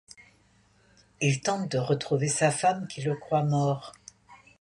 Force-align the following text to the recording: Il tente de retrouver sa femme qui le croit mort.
Il 1.21 1.41
tente 1.41 1.71
de 1.71 1.77
retrouver 1.77 2.27
sa 2.27 2.49
femme 2.49 2.87
qui 2.87 3.03
le 3.03 3.13
croit 3.15 3.43
mort. 3.43 3.91